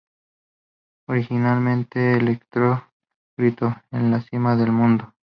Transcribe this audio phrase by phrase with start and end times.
[1.07, 2.87] Originalmente, Electro
[3.37, 5.13] gritó "¡En la cima del mundo!